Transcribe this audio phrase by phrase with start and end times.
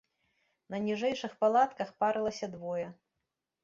[0.75, 2.87] На ніжэйшых палатках парылася двое.